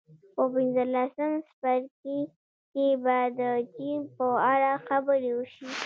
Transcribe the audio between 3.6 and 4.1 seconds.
چین